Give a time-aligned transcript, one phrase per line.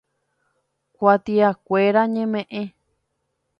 [0.95, 2.63] Kuatiakuéra ñemeʼẽ.